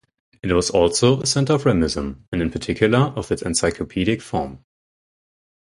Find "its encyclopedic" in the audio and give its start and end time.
3.31-4.19